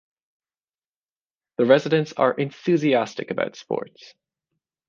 The 1.57 1.67
residents 1.67 2.11
are 2.13 2.33
enthusiastic 2.33 3.29
about 3.29 3.55
sports. 3.55 4.15